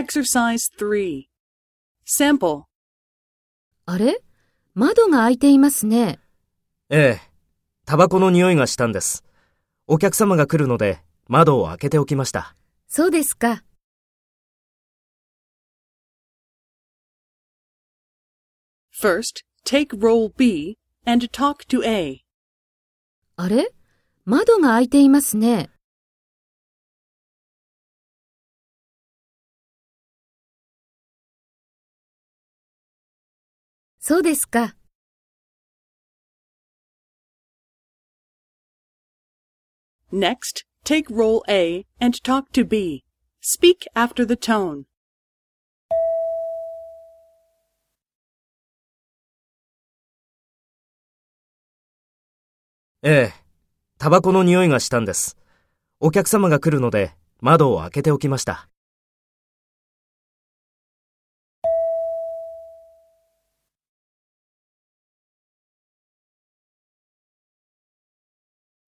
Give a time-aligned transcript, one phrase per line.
[0.00, 1.24] Exercise 3.
[2.06, 2.62] Sample.
[3.84, 4.22] あれ？
[4.72, 6.18] 窓が開いていますね。
[6.88, 7.30] ええ、
[7.84, 9.24] タバコの匂いがしたんです。
[9.86, 12.56] お客様が来るので窓を開けておきました。
[12.88, 13.62] そうですか。
[18.98, 22.24] First, take role B and talk to A.
[23.36, 23.70] あれ？
[24.24, 25.68] 窓が開いていますね。
[34.02, 34.74] そうですか。
[40.10, 43.04] Next, take role A and talk to B.
[43.42, 44.84] Speak after the tone.
[53.02, 53.32] ええ、
[53.98, 55.36] タバコの匂いがしたんです。
[56.00, 58.70] お客様が来るので窓を開けておきました。